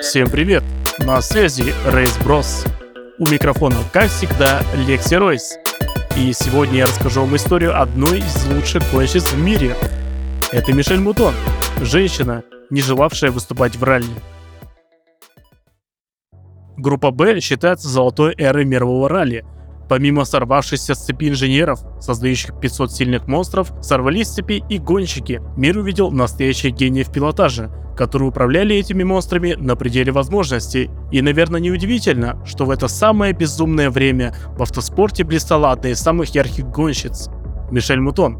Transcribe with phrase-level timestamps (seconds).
[0.00, 0.62] Всем привет!
[1.00, 2.64] На связи Рейс Брос.
[3.18, 5.58] У микрофона, как всегда, Лекси Ройс.
[6.16, 9.74] И сегодня я расскажу вам историю одной из лучших гонщиц в мире.
[10.52, 11.34] Это Мишель Мутон,
[11.80, 14.06] женщина, не желавшая выступать в ралли.
[16.76, 19.44] Группа Б считается золотой эрой мирового ралли.
[19.88, 25.40] Помимо сорвавшихся с цепи инженеров, создающих 500 сильных монстров, сорвались с цепи и гонщики.
[25.56, 30.90] Мир увидел настоящих гениев пилотажа, которые управляли этими монстрами на пределе возможностей.
[31.12, 36.34] И, наверное, неудивительно, что в это самое безумное время в автоспорте блистала одна из самых
[36.34, 37.28] ярких гонщиц–
[37.70, 38.38] Мишель Мутон,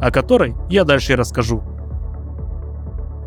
[0.00, 1.62] о которой я дальше и расскажу.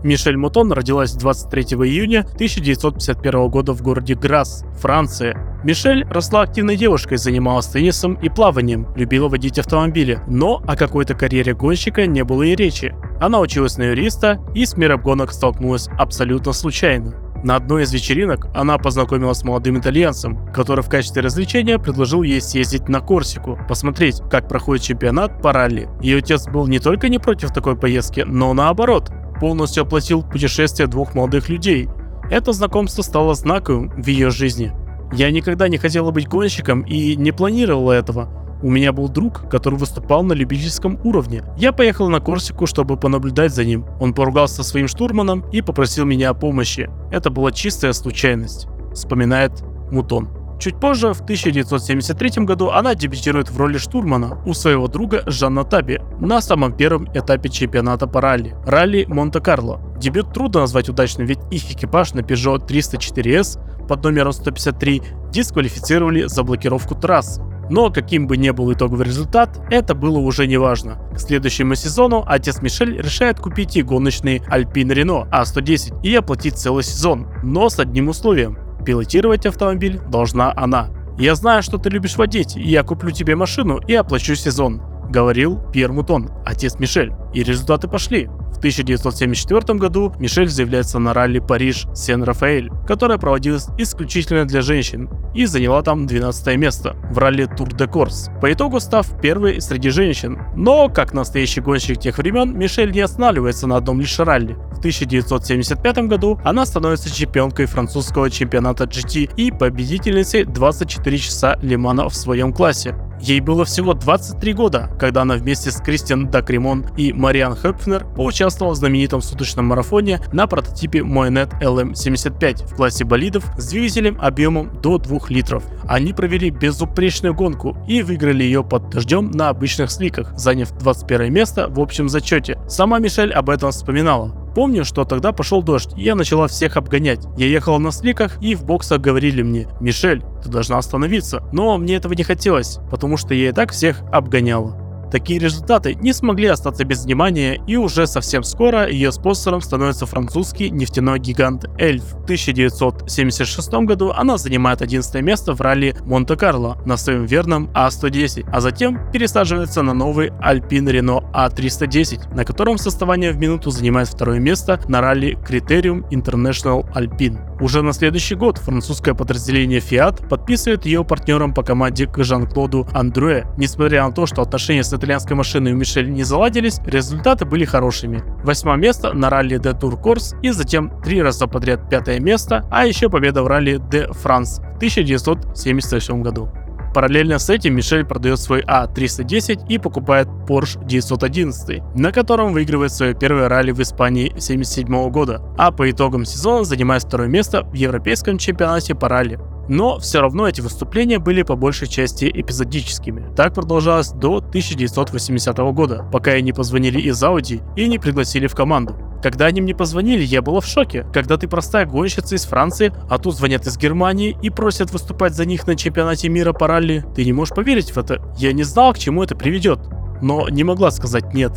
[0.03, 5.48] Мишель Мутон родилась 23 июня 1951 года в городе Грасс, Франция.
[5.63, 11.53] Мишель росла активной девушкой, занималась теннисом и плаванием, любила водить автомобили, но о какой-то карьере
[11.53, 12.95] гонщика не было и речи.
[13.19, 17.13] Она училась на юриста и с миром гонок столкнулась абсолютно случайно.
[17.43, 22.41] На одной из вечеринок она познакомилась с молодым итальянцем, который в качестве развлечения предложил ей
[22.41, 25.89] съездить на Корсику, посмотреть, как проходит чемпионат по ралли.
[26.01, 31.15] Ее отец был не только не против такой поездки, но наоборот, полностью оплатил путешествие двух
[31.15, 31.87] молодых людей.
[32.29, 34.73] Это знакомство стало знаковым в ее жизни.
[35.11, 38.29] Я никогда не хотела быть гонщиком и не планировала этого.
[38.61, 41.43] У меня был друг, который выступал на любительском уровне.
[41.57, 43.85] Я поехал на Корсику, чтобы понаблюдать за ним.
[44.01, 46.89] Он поругался со своим штурманом и попросил меня о помощи.
[47.11, 50.29] Это была чистая случайность, вспоминает Мутон.
[50.59, 56.01] Чуть позже, в 1973 году, она дебютирует в роли штурмана у своего друга Жанна Таби
[56.19, 59.79] на самом первом этапе чемпионата по ралли– ралли Монте-Карло.
[59.97, 65.01] Дебют трудно назвать удачным, ведь их экипаж на Peugeot 304S под номером 153
[65.31, 67.41] дисквалифицировали за блокировку трассы.
[67.69, 70.97] Но каким бы ни был итоговый результат, это было уже не важно.
[71.13, 76.83] К следующему сезону отец Мишель решает купить ей гоночный Alpine Renault A110 и оплатить целый
[76.83, 80.89] сезон, но с одним условием пилотировать автомобиль должна она.
[81.17, 85.59] «Я знаю, что ты любишь водить, и я куплю тебе машину и оплачу сезон»,— говорил
[85.73, 87.11] Пьер Мутон, отец Мишель.
[87.33, 88.29] И результаты пошли.
[88.59, 95.45] В 1974 году Мишель заявляется на ралли Париж Сен-Рафаэль, которая проводилась исключительно для женщин и
[95.45, 100.39] заняла там 12 место в ралли Тур де Корс, по итогу став первой среди женщин.
[100.57, 104.57] Но, как настоящий гонщик тех времен, Мишель не останавливается на одном лишь ралли.
[104.73, 112.13] В 1975 году она становится чемпионкой французского чемпионата GT и победительницей 24 часа Лимана в
[112.13, 112.93] своем классе.
[113.19, 118.73] Ей было всего 23 года, когда она вместе с Кристиан Дакримон и Мариан Хепфнер поучаствовала
[118.73, 124.97] в знаменитом суточном марафоне на прототипе Moynet LM75 в классе болидов с двигателем объемом до
[124.97, 125.63] 2 литров.
[125.87, 131.67] Они провели безупречную гонку и выиграли ее под дождем на обычных сликах, заняв 21 место
[131.69, 132.59] в общем зачете.
[132.67, 134.48] Сама Мишель об этом вспоминала.
[134.59, 137.25] Помню, что тогда пошел дождь, и я начала всех обгонять.
[137.37, 141.41] Я ехала на сликах, и в боксах говорили мне, Мишель, ты должна остановиться.
[141.53, 144.88] Но мне этого не хотелось, потому что я и так всех обгоняла.
[145.11, 150.69] Такие результаты не смогли остаться без внимания, и уже совсем скоро ее спонсором становится французский
[150.69, 152.03] нефтяной гигант Эльф.
[152.03, 158.61] В 1976 году она занимает 11 место в ралли Монте-Карло на своем верном А110, а
[158.61, 164.79] затем пересаживается на новый Alpine Renault A310, на котором составание в минуту занимает второе место
[164.87, 167.48] на ралли Criterium International Alpine.
[167.59, 173.43] Уже на следующий год французское подразделение Fiat подписывает ее партнером по команде к Жан-Клоду Андруэ.
[173.57, 178.23] Несмотря на то, что отношения с итальянской машиной у Мишель не заладились, результаты были хорошими.
[178.43, 182.85] Восьмое место на ралли de Tour Corse и затем три раза подряд пятое место, а
[182.85, 186.49] еще победа в ралли de France в 1978 году.
[186.93, 193.13] Параллельно с этим Мишель продает свой А310 и покупает Porsche 911, на котором выигрывает свое
[193.13, 198.37] первое ралли в Испании 1977 года, а по итогам сезона занимает второе место в европейском
[198.37, 199.39] чемпионате по ралли.
[199.69, 203.31] Но все равно эти выступления были по большей части эпизодическими.
[203.35, 208.55] Так продолжалось до 1980 года, пока ей не позвонили из Audi и не пригласили в
[208.55, 209.08] команду.
[209.21, 211.05] Когда они мне позвонили, я была в шоке.
[211.13, 215.45] Когда ты простая гонщица из Франции, а тут звонят из Германии и просят выступать за
[215.45, 218.21] них на чемпионате мира по ралли, ты не можешь поверить в это.
[218.37, 219.79] Я не знал, к чему это приведет,
[220.21, 221.51] но не могла сказать нет.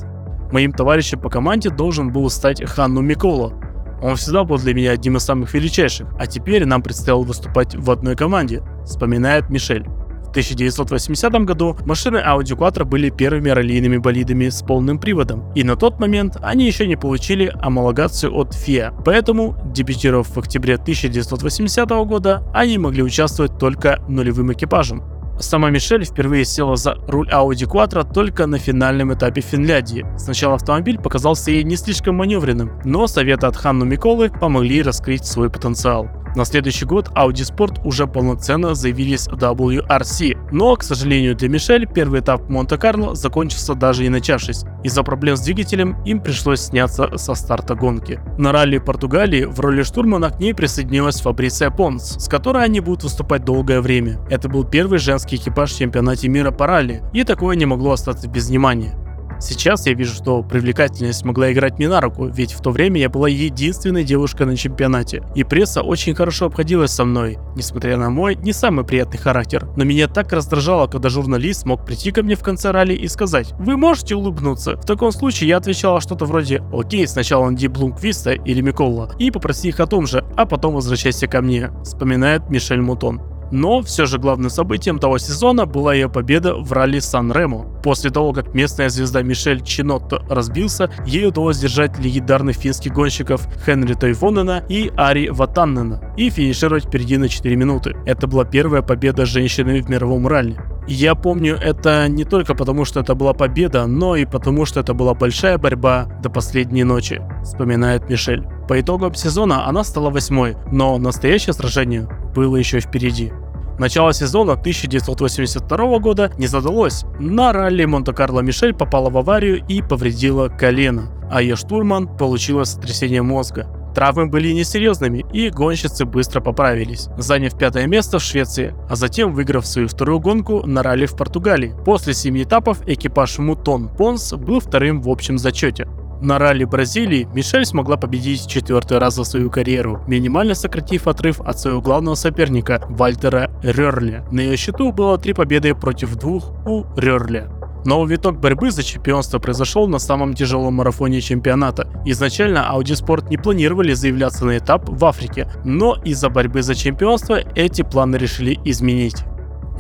[0.51, 3.55] Моим товарищем по команде должен был стать Ханну Микола.
[4.03, 7.89] Он всегда был для меня одним из самых величайших, а теперь нам предстояло выступать в
[7.91, 9.87] одной команде, вспоминает Мишель.
[10.33, 16.01] 1980 году машины Audi Quattro были первыми раллийными болидами с полным приводом, и на тот
[16.01, 22.79] момент они еще не получили амалогацию от FIA, поэтому, дебютировав в октябре 1980 года, они
[22.79, 25.03] могли участвовать только нулевым экипажем.
[25.39, 30.07] Сама Мишель впервые села за руль Audi Quattro только на финальном этапе Финляндии.
[30.17, 35.51] Сначала автомобиль показался ей не слишком маневренным, но советы от Ханну Миколы помогли раскрыть свой
[35.51, 36.22] потенциал.
[36.35, 41.87] На следующий год Audi Sport уже полноценно заявились в WRC, но, к сожалению для Мишель,
[41.87, 44.65] первый этап Монте-Карло закончился даже не начавшись.
[44.83, 48.21] Из-за проблем с двигателем им пришлось сняться со старта гонки.
[48.39, 53.05] На ралли Португалии в роли штурмана к ней присоединилась Фабриция Понс, с которой они будут
[53.05, 54.19] выступать долгое время.
[54.31, 58.29] Это был первый женский экипаж в чемпионате мира по ралли, и такое не могло остаться
[58.29, 58.95] без внимания.
[59.43, 63.09] Сейчас я вижу, что привлекательность могла играть мне на руку, ведь в то время я
[63.09, 65.21] была единственной девушкой на чемпионате.
[65.35, 69.69] И пресса очень хорошо обходилась со мной, несмотря на мой не самый приятный характер.
[69.77, 73.53] Но меня так раздражало, когда журналист мог прийти ко мне в конце ралли и сказать
[73.59, 78.61] «Вы можете улыбнуться?» В таком случае я отвечала что-то вроде «Окей, сначала Анди Блумквиста или
[78.61, 83.32] Микола» и попроси их о том же, а потом возвращайся ко мне, вспоминает Мишель Мутон.
[83.53, 87.81] Но все же главным событием того сезона была ее победа в ралли Сан-Ремо.
[87.85, 93.93] После того, как местная звезда Мишель Чинотто разбился, ей удалось держать легендарных финских гонщиков Хенри
[93.93, 97.95] Тойфонена и Ари Ватаннена и финишировать впереди на 4 минуты.
[98.07, 100.59] Это была первая победа женщины в мировом ралли.
[100.89, 104.95] Я помню это не только потому, что это была победа, но и потому, что это
[104.95, 108.45] была большая борьба до последней ночи, вспоминает Мишель.
[108.67, 113.33] По итогам сезона она стала восьмой, но настоящее сражение было еще впереди.
[113.79, 117.05] Начало сезона 1982 года не задалось.
[117.19, 123.23] На ралли Монте-Карло Мишель попала в аварию и повредила колено, а ее штурман получила сотрясение
[123.23, 123.67] мозга.
[123.95, 129.67] Травмы были несерьезными, и гонщицы быстро поправились, заняв пятое место в Швеции, а затем выиграв
[129.67, 131.75] свою вторую гонку на ралли в Португалии.
[131.85, 135.89] После семи этапов экипаж Мутон Понс был вторым в общем зачете.
[136.23, 141.59] На ралли Бразилии Мишель смогла победить четвертый раз за свою карьеру, минимально сократив отрыв от
[141.59, 144.23] своего главного соперника Вальтера Рерли.
[144.31, 147.49] На ее счету было три победы против двух у Рерли.
[147.85, 151.89] Новый виток борьбы за чемпионство произошел на самом тяжелом марафоне чемпионата.
[152.05, 157.41] Изначально Audi Sport не планировали заявляться на этап в Африке, но из-за борьбы за чемпионство
[157.57, 159.25] эти планы решили изменить.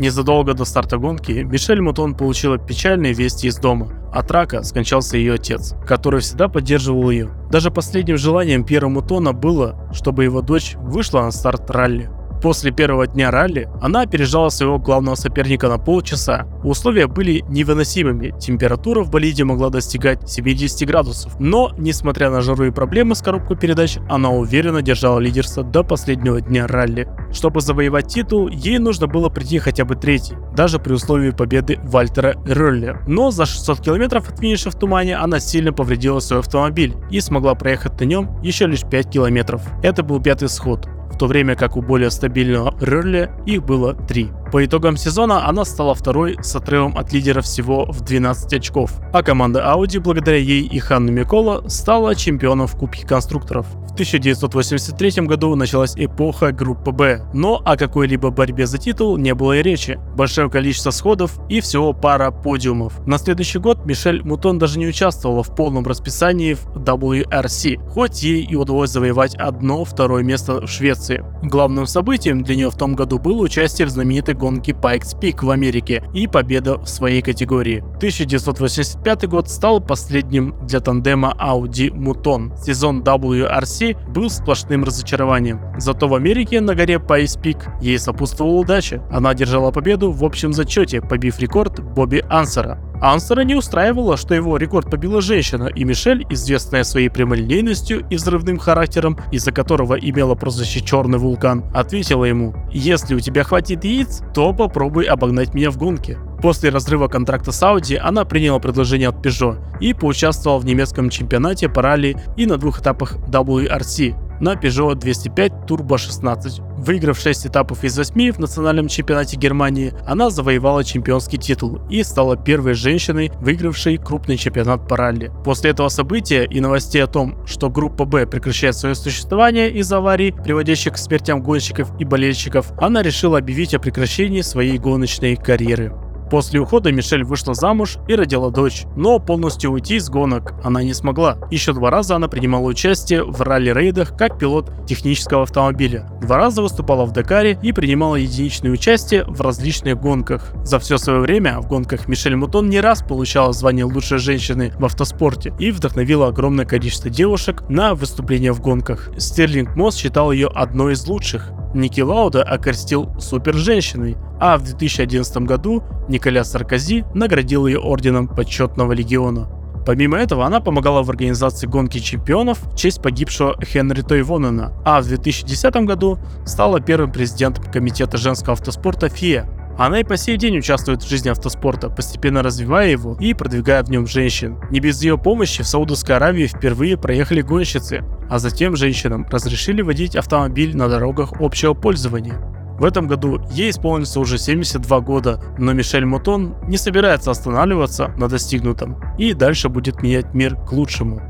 [0.00, 4.01] Незадолго до старта гонки Мишель Мутон получила печальные вести из дома.
[4.12, 7.30] От рака скончался ее отец, который всегда поддерживал ее.
[7.50, 12.10] Даже последним желанием Пьера Мутона было, чтобы его дочь вышла на старт ралли.
[12.42, 16.48] После первого дня ралли она опережала своего главного соперника на полчаса.
[16.64, 21.38] Условия были невыносимыми, температура в болиде могла достигать 70 градусов.
[21.38, 26.40] Но, несмотря на жару и проблемы с коробкой передач, она уверенно держала лидерство до последнего
[26.40, 27.08] дня ралли.
[27.32, 32.34] Чтобы завоевать титул, ей нужно было прийти хотя бы третий, даже при условии победы Вальтера
[32.44, 32.96] Ролли.
[33.06, 37.54] Но за 600 километров от финиша в тумане она сильно повредила свой автомобиль и смогла
[37.54, 39.62] проехать на нем еще лишь 5 километров.
[39.82, 44.30] Это был пятый сход в то время как у более стабильного Рерли их было 3.
[44.50, 49.22] По итогам сезона она стала второй с отрывом от лидера всего в 12 очков, а
[49.22, 53.66] команда Audi благодаря ей и Ханну Микола стала чемпионом в Кубке конструкторов.
[53.92, 59.58] В 1983 году началась эпоха группы Б, но о какой-либо борьбе за титул не было
[59.58, 60.00] и речи.
[60.16, 63.06] Большое количество сходов и всего пара подиумов.
[63.06, 68.42] На следующий год Мишель Мутон даже не участвовала в полном расписании в WRC, хоть ей
[68.46, 71.22] и удалось завоевать одно второе место в Швеции.
[71.42, 75.50] Главным событием для нее в том году было участие в знаменитой гонке Pikes Peak в
[75.50, 77.80] Америке и победа в своей категории.
[77.96, 82.56] 1985 год стал последним для тандема Audi Mouton.
[82.56, 85.60] Сезон WRC России был сплошным разочарованием.
[85.78, 89.02] Зато в Америке на горе Пайс Пик ей сопутствовала удача.
[89.10, 92.78] Она держала победу в общем зачете, побив рекорд Бобби Ансера.
[93.00, 98.58] Ансера не устраивало, что его рекорд побила женщина, и Мишель, известная своей прямолинейностью и взрывным
[98.58, 104.52] характером, из-за которого имела прозвище «Черный вулкан», ответила ему «Если у тебя хватит яиц, то
[104.52, 106.16] попробуй обогнать меня в гонке».
[106.42, 111.68] После разрыва контракта с Audi она приняла предложение от Peugeot и поучаствовала в немецком чемпионате
[111.68, 116.60] по ралли и на двух этапах WRC на Peugeot 205 Turbo 16.
[116.78, 122.36] Выиграв 6 этапов из 8 в национальном чемпионате Германии, она завоевала чемпионский титул и стала
[122.36, 125.30] первой женщиной, выигравшей крупный чемпионат по ралли.
[125.44, 130.32] После этого события и новостей о том, что группа Б прекращает свое существование из-за аварий,
[130.32, 135.92] приводящих к смертям гонщиков и болельщиков, она решила объявить о прекращении своей гоночной карьеры.
[136.32, 140.94] После ухода Мишель вышла замуж и родила дочь, но полностью уйти из гонок она не
[140.94, 141.36] смогла.
[141.50, 146.08] Еще два раза она принимала участие в ралли-рейдах как пилот технического автомобиля.
[146.22, 150.54] Два раза выступала в Дакаре и принимала единичное участие в различных гонках.
[150.64, 154.86] За все свое время в гонках Мишель Мутон не раз получала звание лучшей женщины в
[154.86, 159.10] автоспорте и вдохновила огромное количество девушек на выступления в гонках.
[159.18, 161.50] Стерлинг Мосс считал ее одной из лучших.
[161.74, 168.90] Ники Лауда окрестил супер женщиной, а в 2011 году Николя Саркози наградил ее орденом почетного
[168.90, 169.48] легиона.
[169.86, 175.06] Помимо этого, она помогала в организации гонки чемпионов в честь погибшего Хенри Тойвонена, а в
[175.06, 179.48] 2010 году стала первым президентом комитета женского автоспорта ФИА.
[179.78, 183.90] Она и по сей день участвует в жизни автоспорта, постепенно развивая его и продвигая в
[183.90, 184.58] нем женщин.
[184.72, 190.16] Не без ее помощи в Саудовской Аравии впервые проехали гонщицы, а затем женщинам разрешили водить
[190.16, 192.51] автомобиль на дорогах общего пользования.
[192.78, 198.28] В этом году ей исполнится уже 72 года, но Мишель Мотон не собирается останавливаться на
[198.28, 201.20] достигнутом и дальше будет менять мир к лучшему.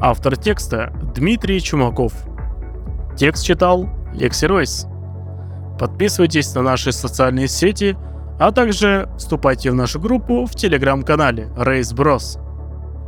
[0.00, 2.12] Автор текста Дмитрий Чумаков.
[3.16, 4.86] Текст читал Лекси Ройс.
[5.78, 7.96] Подписывайтесь на наши социальные сети,
[8.40, 12.40] а также вступайте в нашу группу в телеграм-канале Race Bros.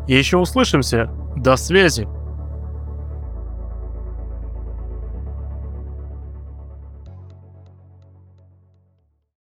[0.06, 1.10] Еще услышимся.
[1.36, 2.06] До связи!